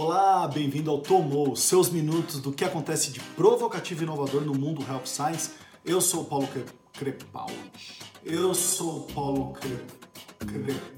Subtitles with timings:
[0.00, 4.80] Olá, bem-vindo ao Tomou, seus minutos do que acontece de provocativo e inovador no mundo
[4.88, 5.50] Health Science.
[5.84, 6.48] Eu sou o Paulo
[6.92, 7.98] Crepaldi.
[8.24, 10.94] Eu sou o Paulo Crepaldi.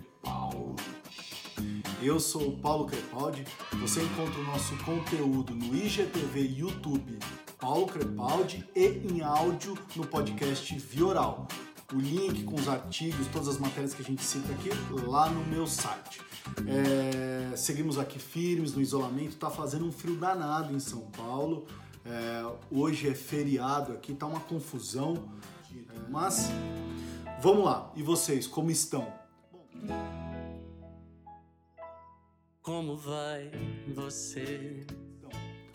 [2.03, 3.47] Eu sou o Paulo Crepaldi.
[3.81, 7.19] Você encontra o nosso conteúdo no IGTV YouTube
[7.59, 11.49] Paulo Crepaldi e em áudio no podcast Vioral.
[11.93, 14.71] O link com os artigos, todas as matérias que a gente cita aqui,
[15.07, 16.21] lá no meu site.
[16.67, 21.67] É, seguimos aqui firmes no isolamento, tá fazendo um frio danado em São Paulo.
[22.05, 25.31] É, hoje é feriado aqui, tá uma confusão.
[25.75, 26.49] É, mas
[27.43, 29.13] vamos lá, e vocês, como estão?
[32.63, 33.51] Como vai
[33.95, 34.87] você?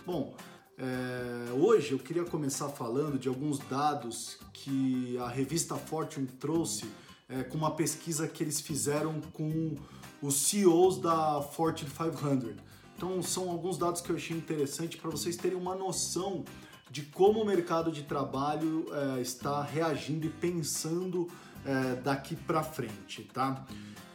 [0.05, 0.33] Bom,
[0.77, 6.85] é, hoje eu queria começar falando de alguns dados que a revista Fortune trouxe
[7.27, 9.75] é, com uma pesquisa que eles fizeram com
[10.21, 12.55] os CEOs da Fortune 500.
[12.95, 16.45] Então são alguns dados que eu achei interessante para vocês terem uma noção
[16.91, 18.85] de como o mercado de trabalho
[19.17, 21.27] é, está reagindo e pensando
[21.65, 23.65] é, daqui para frente, tá?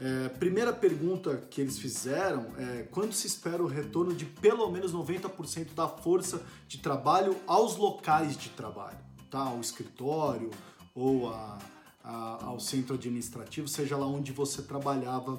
[0.01, 4.95] É, primeira pergunta que eles fizeram é quando se espera o retorno de pelo menos
[4.95, 8.99] 90% da força de trabalho aos locais de trabalho,
[9.31, 9.41] tá?
[9.41, 10.51] Ao escritório
[10.95, 11.59] ou a,
[12.03, 15.39] a, ao centro administrativo, seja lá onde você trabalhava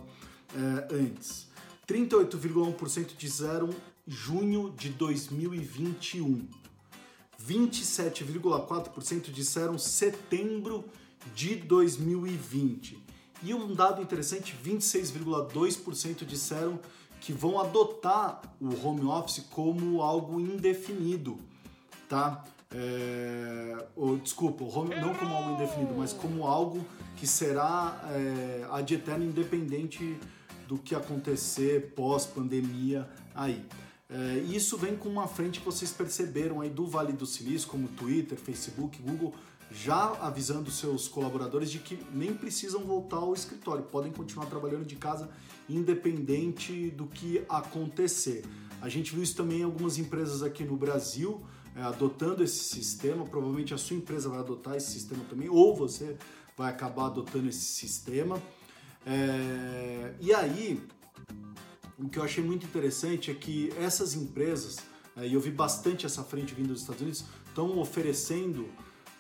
[0.54, 1.50] é, antes.
[1.88, 3.70] 38,1% disseram
[4.06, 6.48] junho de 2021.
[7.44, 10.86] 27,4% disseram setembro
[11.34, 13.02] de 2020.
[13.44, 16.80] E um dado interessante, 26,2% disseram
[17.20, 21.38] que vão adotar o home office como algo indefinido,
[22.08, 22.44] tá?
[22.74, 26.86] É, ou, desculpa, home, não como algo indefinido, mas como algo
[27.18, 30.18] que será é, ad eterno independente
[30.68, 33.64] do que acontecer pós-pandemia aí.
[34.10, 37.88] É, isso vem com uma frente que vocês perceberam aí do Vale do Silício, como
[37.90, 39.34] Twitter, Facebook, Google,
[39.72, 44.96] já avisando seus colaboradores de que nem precisam voltar ao escritório, podem continuar trabalhando de
[44.96, 45.30] casa
[45.70, 48.44] independente do que acontecer.
[48.82, 51.42] A gente viu isso também em algumas empresas aqui no Brasil
[51.76, 53.26] é, adotando esse sistema.
[53.26, 56.18] Provavelmente a sua empresa vai adotar esse sistema também, ou você
[56.58, 58.42] vai acabar adotando esse sistema.
[59.06, 60.82] É, e aí,
[61.98, 64.80] o que eu achei muito interessante é que essas empresas,
[65.16, 68.68] é, e eu vi bastante essa frente vindo dos Estados Unidos, estão oferecendo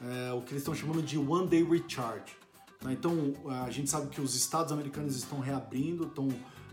[0.03, 2.35] é, o que eles estão chamando de One Day Recharge.
[2.81, 2.93] Né?
[2.93, 6.27] Então, a gente sabe que os estados americanos estão reabrindo, estão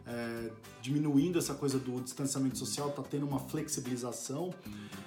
[0.06, 0.50] é,
[0.80, 4.52] diminuindo essa coisa do distanciamento social, está tendo uma flexibilização.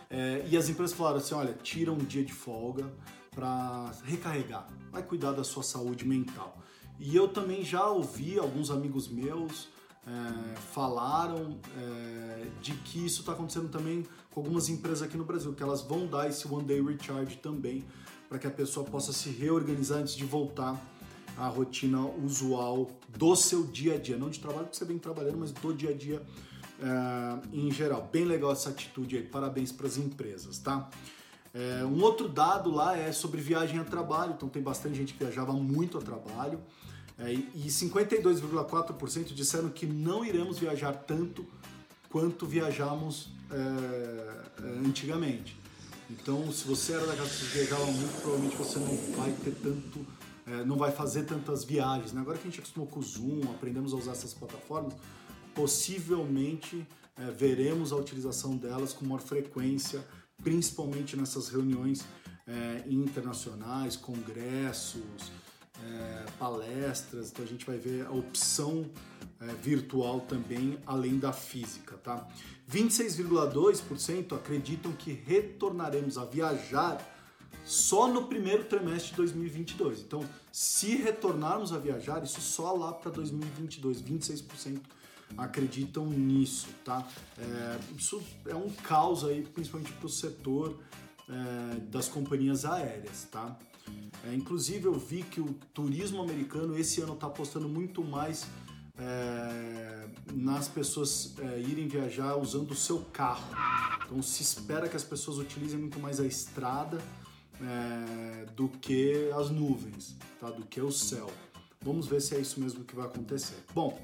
[0.10, 2.92] É, e as empresas falaram assim: olha, tira um dia de folga
[3.32, 6.58] para recarregar, vai cuidar da sua saúde mental.
[7.00, 9.70] E eu também já ouvi alguns amigos meus
[10.08, 15.54] é, falaram é, de que isso está acontecendo também com algumas empresas aqui no Brasil,
[15.54, 17.86] que elas vão dar esse one day recharge também
[18.28, 20.82] para que a pessoa possa se reorganizar antes de voltar
[21.38, 25.38] à rotina usual do seu dia a dia, não de trabalho que você vem trabalhando,
[25.38, 26.22] mas do dia a dia
[26.82, 28.10] é, em geral.
[28.12, 30.90] Bem legal essa atitude aí, parabéns para as empresas, tá?
[31.54, 35.20] É, um outro dado lá é sobre viagem a trabalho, então tem bastante gente que
[35.20, 36.60] viajava muito a trabalho.
[37.22, 41.46] É, e 52,4% disseram que não iremos viajar tanto
[42.10, 45.56] quanto viajamos é, é, antigamente.
[46.10, 50.06] Então, se você era daquelas que viajava muito, provavelmente você não vai ter tanto,
[50.48, 52.12] é, não vai fazer tantas viagens.
[52.12, 52.22] Né?
[52.22, 54.94] Agora que a gente acostumou com o Zoom, aprendemos a usar essas plataformas,
[55.54, 60.06] possivelmente é, veremos a utilização delas com maior frequência,
[60.44, 62.04] principalmente nessas reuniões
[62.48, 65.32] é, internacionais, congressos,
[65.84, 68.90] é, palestras, então a gente vai ver a opção
[69.40, 72.28] é, virtual também, além da física, tá?
[72.70, 77.00] 26,2% acreditam que retornaremos a viajar
[77.66, 80.02] só no primeiro trimestre de 2022.
[80.02, 84.80] Então, se retornarmos a viajar, isso só lá para 2022, 26%
[85.38, 87.08] acreditam nisso, tá?
[87.38, 90.80] É, isso é um caos aí, principalmente para o setor
[91.30, 93.58] é, das companhias aéreas, tá?
[94.28, 98.46] É, inclusive eu vi que o turismo americano esse ano está apostando muito mais
[98.98, 103.44] é, nas pessoas é, irem viajar usando o seu carro.
[104.06, 107.02] Então se espera que as pessoas utilizem muito mais a estrada
[107.60, 110.50] é, do que as nuvens, tá?
[110.50, 111.30] do que o céu.
[111.82, 113.58] Vamos ver se é isso mesmo que vai acontecer.
[113.74, 114.00] Bom,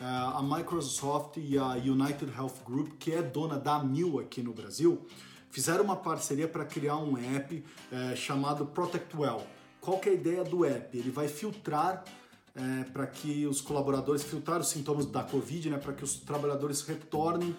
[0.00, 4.52] é, a Microsoft e a United Health Group, que é dona da Mil aqui no
[4.52, 5.06] Brasil,
[5.52, 9.46] fizeram uma parceria para criar um app é, chamado Protect Well.
[9.80, 10.96] Qual que é a ideia do app?
[10.96, 12.02] Ele vai filtrar
[12.54, 16.82] é, para que os colaboradores filtrar os sintomas da Covid, né, para que os trabalhadores
[16.82, 17.54] retornem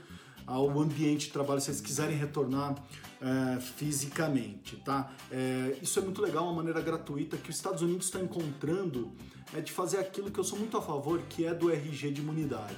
[0.45, 2.75] ao ambiente de trabalho, se eles quiserem retornar
[3.21, 5.09] é, fisicamente, tá?
[5.31, 9.13] É, isso é muito legal, uma maneira gratuita que os Estados Unidos está encontrando
[9.53, 12.21] é de fazer aquilo que eu sou muito a favor, que é do RG de
[12.21, 12.75] imunidade,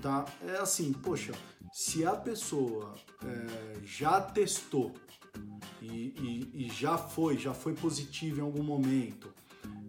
[0.00, 0.24] tá?
[0.46, 1.32] É assim, poxa,
[1.74, 4.94] se a pessoa é, já testou
[5.82, 9.34] e, e, e, já foi, já foi positivo em algum momento,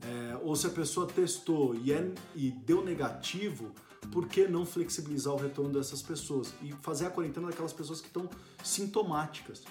[0.01, 3.71] é, ou se a pessoa testou e, é, e deu negativo,
[4.11, 8.07] por que não flexibilizar o retorno dessas pessoas e fazer a quarentena daquelas pessoas que
[8.07, 8.27] estão
[8.63, 9.61] sintomáticas?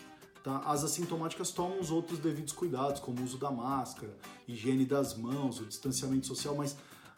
[0.44, 0.58] Tá?
[0.58, 4.16] As assintomáticas tomam os outros devidos cuidados, como o uso da máscara,
[4.46, 6.75] higiene das mãos, o distanciamento social, mas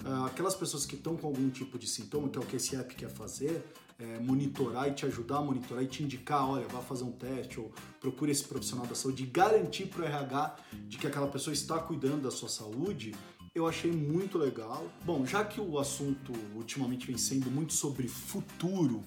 [0.06, 2.74] uh, aquelas pessoas que estão com algum tipo de sintoma, que é o que esse
[2.76, 3.62] app quer fazer,
[3.98, 7.58] é, monitorar e te ajudar a monitorar e te indicar, olha, vá fazer um teste
[7.58, 10.56] ou procure esse profissional da saúde e garantir para o RH
[10.86, 13.14] de que aquela pessoa está cuidando da sua saúde,
[13.54, 14.86] eu achei muito legal.
[15.02, 19.02] Bom, já que o assunto ultimamente vem sendo muito sobre futuro,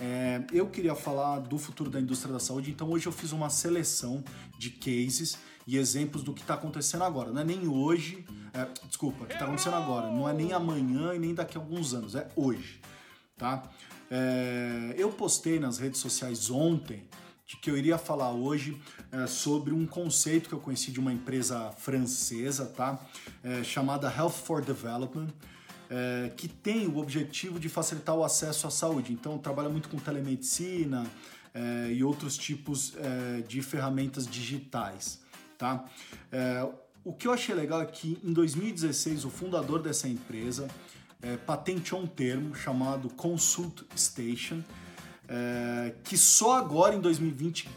[0.00, 3.50] é, eu queria falar do futuro da indústria da saúde, então hoje eu fiz uma
[3.50, 4.22] seleção
[4.56, 5.36] de cases
[5.66, 7.32] e exemplos do que está acontecendo agora.
[7.32, 8.24] Não é nem hoje,
[8.54, 11.92] é, desculpa, que está acontecendo agora, não é nem amanhã e nem daqui a alguns
[11.92, 12.80] anos, é hoje,
[13.36, 13.68] tá?
[14.10, 17.06] É, eu postei nas redes sociais ontem
[17.62, 21.72] que eu iria falar hoje é, sobre um conceito que eu conheci de uma empresa
[21.78, 23.00] francesa, tá?
[23.42, 25.28] É, chamada Health for Development,
[25.88, 29.12] é, que tem o objetivo de facilitar o acesso à saúde.
[29.12, 31.06] Então, trabalha muito com telemedicina
[31.54, 35.20] é, e outros tipos é, de ferramentas digitais,
[35.56, 35.84] tá?
[36.30, 36.68] É,
[37.02, 40.68] o que eu achei legal é que em 2016 o fundador dessa empresa
[41.46, 44.62] patenteou um termo chamado Consult Station,
[45.28, 47.68] é, que só agora em 2020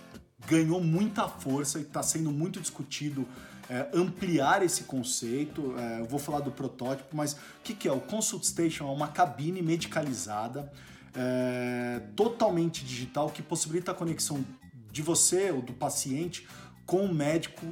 [0.47, 3.27] ganhou muita força e está sendo muito discutido
[3.69, 5.75] é, ampliar esse conceito.
[5.77, 7.91] É, eu vou falar do protótipo, mas o que, que é?
[7.91, 10.71] O Consult Station é uma cabine medicalizada,
[11.15, 14.43] é, totalmente digital, que possibilita a conexão
[14.91, 16.47] de você ou do paciente
[16.85, 17.65] com o médico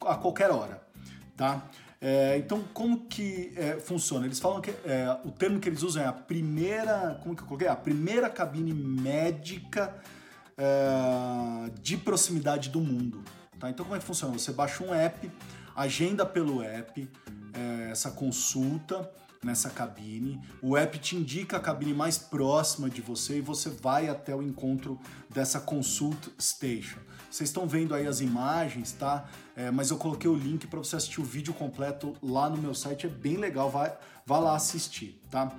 [0.00, 0.86] a qualquer hora.
[1.36, 1.62] Tá?
[2.00, 4.24] É, então, como que é, funciona?
[4.24, 7.46] Eles falam que é, o termo que eles usam é a primeira, como que eu
[7.46, 7.66] coloquei?
[7.66, 9.94] A primeira cabine médica
[10.56, 13.24] é, de proximidade do mundo.
[13.58, 13.68] Tá?
[13.68, 14.32] Então, como é que funciona?
[14.32, 15.30] Você baixa um app,
[15.74, 17.10] agenda pelo app
[17.52, 19.10] é, essa consulta
[19.42, 20.40] nessa cabine.
[20.62, 24.42] O app te indica a cabine mais próxima de você e você vai até o
[24.42, 24.98] encontro
[25.30, 26.98] dessa consult station.
[27.30, 29.28] Vocês estão vendo aí as imagens, tá?
[29.54, 32.74] É, mas eu coloquei o link para você assistir o vídeo completo lá no meu
[32.74, 35.52] site, é bem legal, vai, vai lá assistir, tá?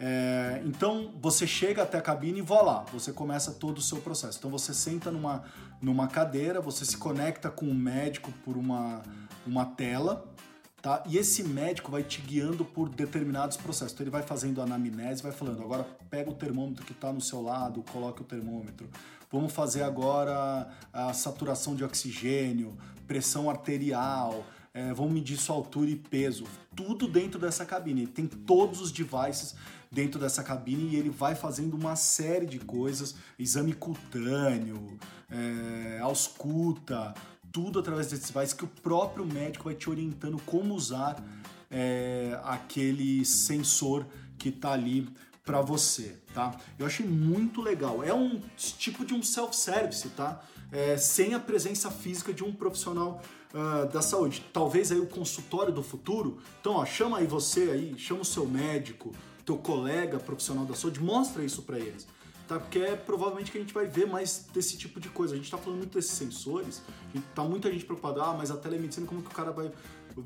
[0.00, 3.98] É, então você chega até a cabine e vá lá, você começa todo o seu
[3.98, 4.38] processo.
[4.38, 5.42] Então você senta numa,
[5.82, 9.02] numa cadeira, você se conecta com o médico por uma,
[9.44, 10.24] uma tela,
[10.80, 11.02] tá?
[11.06, 13.92] E esse médico vai te guiando por determinados processos.
[13.92, 17.42] Então ele vai fazendo anamnese, vai falando, agora pega o termômetro que está no seu
[17.42, 18.88] lado, coloque o termômetro.
[19.30, 22.76] Vamos fazer agora a saturação de oxigênio,
[23.06, 26.44] pressão arterial, é, vamos medir sua altura e peso.
[26.76, 28.06] Tudo dentro dessa cabine.
[28.06, 29.54] Tem todos os devices
[29.90, 34.98] dentro dessa cabine e ele vai fazendo uma série de coisas, exame cutâneo,
[35.30, 37.14] é, ausculta,
[37.52, 41.22] tudo através desses devices que o próprio médico vai te orientando como usar
[41.70, 44.06] é, aquele sensor
[44.38, 45.08] que está ali
[45.44, 46.54] para você, tá?
[46.78, 48.04] Eu achei muito legal.
[48.04, 50.42] É um tipo de um self-service, tá?
[50.70, 53.22] É, sem a presença física de um profissional
[53.54, 54.44] uh, da saúde.
[54.52, 56.38] Talvez aí o consultório do futuro.
[56.60, 59.14] Então, ó, chama aí você aí, chama o seu médico,
[59.44, 62.06] teu colega profissional da saúde, mostra isso para eles.
[62.48, 62.58] Tá?
[62.58, 65.34] Porque é provavelmente que a gente vai ver mais desse tipo de coisa.
[65.34, 66.82] A gente está falando muito desses sensores,
[67.14, 69.70] e tá muita gente preocupada, ah, mas a telemedicina, como que o cara vai.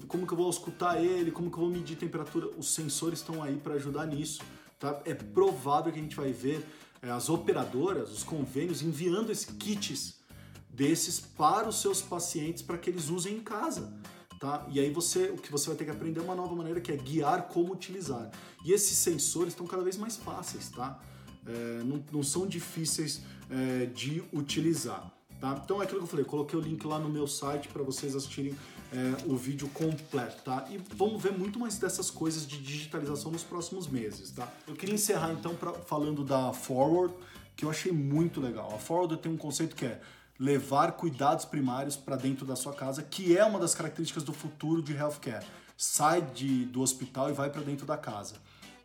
[0.07, 1.33] Como que eu vou escutar ele?
[1.33, 2.47] Como que eu vou medir temperatura?
[2.57, 4.41] Os sensores estão aí para ajudar nisso.
[4.79, 5.03] Tá?
[5.05, 6.65] É provável que a gente vai ver
[7.03, 10.15] é, as operadoras, os convênios, enviando esses kits
[10.71, 13.93] desses para os seus pacientes para que eles usem em casa.
[14.41, 14.65] Tá?
[14.71, 16.91] E aí você, o que você vai ter que aprender é uma nova maneira que
[16.91, 18.31] é guiar como utilizar.
[18.65, 21.01] E esses sensores estão cada vez mais fáceis, tá?
[21.47, 25.11] É, não, não, são difíceis é, de utilizar.
[25.41, 25.61] Tá?
[25.65, 28.15] Então é aquilo que eu falei, coloquei o link lá no meu site para vocês
[28.15, 28.55] assistirem
[28.93, 30.67] é, o vídeo completo, tá?
[30.71, 34.49] E vamos ver muito mais dessas coisas de digitalização nos próximos meses, tá?
[34.69, 37.13] Eu queria encerrar então pra, falando da Forward,
[37.57, 38.73] que eu achei muito legal.
[38.73, 40.01] A Forward tem um conceito que é
[40.39, 44.83] levar cuidados primários para dentro da sua casa, que é uma das características do futuro
[44.83, 45.45] de healthcare.
[45.77, 48.35] Sai de, do hospital e vai para dentro da casa.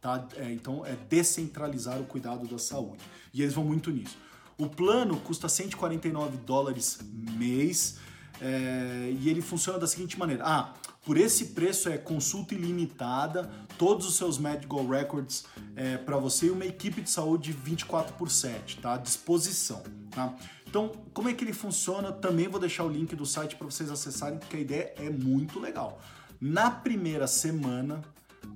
[0.08, 0.26] Tá?
[0.38, 3.04] É, então é descentralizar o cuidado da saúde.
[3.34, 4.18] E eles vão muito nisso.
[4.58, 7.00] O plano custa 149 dólares
[7.38, 7.98] mês
[8.40, 10.74] É, e ele funciona da seguinte maneira: ah,
[11.04, 13.50] por esse preço é consulta ilimitada,
[13.80, 15.44] todos os seus medical records
[15.76, 18.94] é, para você e uma equipe de saúde 24 por 7, tá?
[18.94, 20.36] À disposição, tá?
[20.68, 22.12] Então, como é que ele funciona?
[22.12, 25.60] Também vou deixar o link do site para vocês acessarem, porque a ideia é muito
[25.60, 26.00] legal.
[26.40, 28.04] Na primeira semana,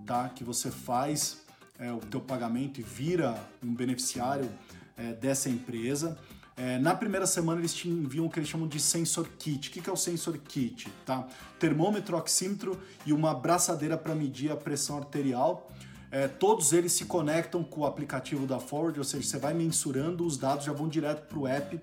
[0.05, 1.41] tá, que você faz
[1.82, 4.50] é, o teu pagamento e vira um beneficiário
[4.96, 6.18] é, dessa empresa,
[6.56, 9.70] é, na primeira semana eles te enviam o que eles chamam de sensor kit.
[9.70, 10.88] O que, é o sensor kit?
[11.06, 11.28] Tá?
[11.60, 15.72] Termômetro, oxímetro e uma braçadeira para medir a pressão arterial.
[16.12, 20.26] É, todos eles se conectam com o aplicativo da Forward, ou seja, você vai mensurando,
[20.26, 21.82] os dados já vão direto para o app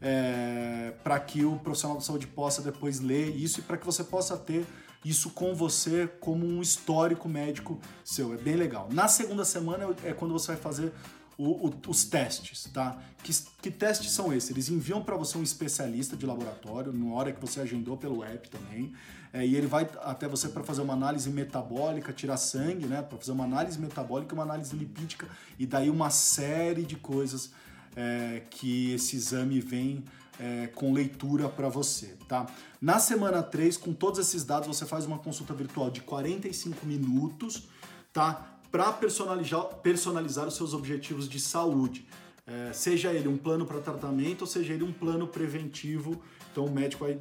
[0.00, 4.02] é, para que o profissional de saúde possa depois ler isso e para que você
[4.02, 4.66] possa ter
[5.04, 8.34] isso com você como um histórico médico seu.
[8.34, 8.88] É bem legal.
[8.92, 10.92] Na segunda semana é quando você vai fazer
[11.40, 13.02] o, o, os testes, tá?
[13.22, 14.50] Que, que testes são esses?
[14.50, 18.50] Eles enviam para você um especialista de laboratório, na hora que você agendou pelo app
[18.50, 18.92] também,
[19.32, 23.00] é, e ele vai até você para fazer uma análise metabólica, tirar sangue, né?
[23.00, 25.26] Para fazer uma análise metabólica, uma análise lipídica,
[25.58, 27.52] e daí uma série de coisas
[27.96, 30.04] é, que esse exame vem
[30.40, 32.46] é, com leitura para você, tá?
[32.80, 37.68] Na semana 3, com todos esses dados, você faz uma consulta virtual de 45 minutos,
[38.12, 38.56] tá?
[38.70, 42.06] para personalizar, personalizar os seus objetivos de saúde.
[42.46, 46.20] É, seja ele um plano para tratamento ou seja ele um plano preventivo,
[46.50, 47.18] então o médico vai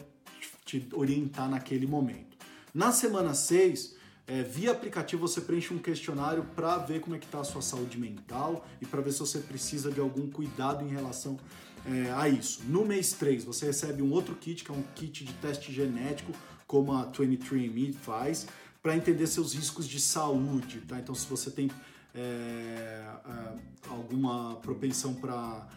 [0.66, 2.38] te orientar naquele momento.
[2.74, 3.96] Na semana 6,
[4.28, 7.62] é, via aplicativo você preenche um questionário para ver como é que está a sua
[7.62, 11.38] saúde mental e para ver se você precisa de algum cuidado em relação
[11.86, 12.62] é, a isso.
[12.68, 16.34] No mês 3, você recebe um outro kit, que é um kit de teste genético,
[16.68, 18.48] como a 23andMe faz,
[18.82, 21.00] para entender seus riscos de saúde, tá?
[21.00, 21.70] Então, se você tem
[22.14, 23.54] é, é,
[23.90, 25.68] alguma propensão para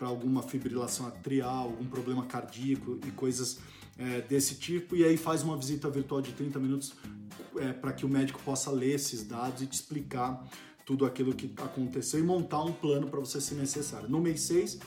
[0.00, 3.58] alguma fibrilação atrial, algum problema cardíaco e coisas
[3.98, 6.94] é, desse tipo, e aí faz uma visita virtual de 30 minutos
[7.56, 10.44] é, para que o médico possa ler esses dados e te explicar
[10.84, 14.08] tudo aquilo que aconteceu e montar um plano para você se necessário.
[14.08, 14.78] No mês 6,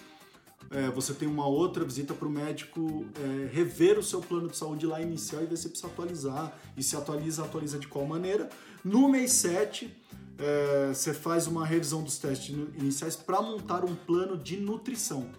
[0.72, 4.58] é, você tem uma outra visita para o médico é, rever o seu plano de
[4.58, 6.58] saúde lá inicial e ver se precisa atualizar.
[6.76, 8.50] E se atualiza, atualiza de qual maneira.
[8.84, 9.96] No mês 7,
[10.38, 15.30] é, você faz uma revisão dos testes iniciais para montar um plano de nutrição.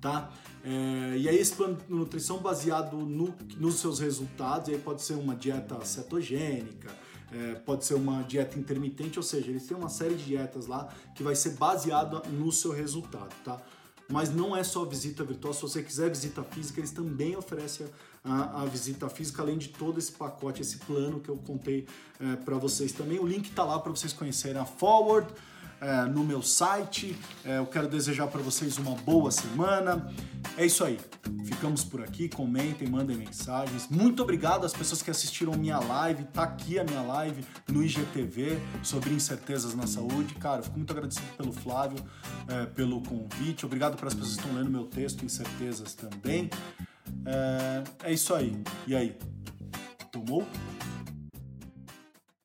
[0.00, 0.32] Tá?
[0.64, 5.14] É, e aí esse plano de nutrição baseado no, nos seus resultados, aí pode ser
[5.14, 6.90] uma dieta cetogênica,
[7.32, 10.88] é, pode ser uma dieta intermitente, ou seja, eles têm uma série de dietas lá
[11.14, 13.62] que vai ser baseada no seu resultado, tá?
[14.12, 17.86] Mas não é só visita virtual, se você quiser visita física, eles também oferecem
[18.22, 21.86] a, a visita física, além de todo esse pacote, esse plano que eu contei
[22.20, 23.18] é, para vocês também.
[23.18, 25.32] O link está lá para vocês conhecerem a Forward
[25.82, 27.18] é, no meu site.
[27.44, 30.08] É, eu quero desejar para vocês uma boa semana.
[30.56, 30.98] É isso aí.
[31.44, 32.28] Ficamos por aqui.
[32.28, 33.88] Comentem, mandem mensagens.
[33.90, 36.24] Muito obrigado às pessoas que assistiram minha live.
[36.24, 40.34] Tá aqui a minha live no IGTV sobre incertezas na saúde.
[40.36, 41.98] Cara, fico muito agradecido pelo Flávio,
[42.48, 43.66] é, pelo convite.
[43.66, 46.48] Obrigado para as pessoas que estão lendo meu texto, Incertezas também.
[47.26, 48.56] É, é isso aí.
[48.86, 49.16] E aí?
[50.12, 50.46] Tomou?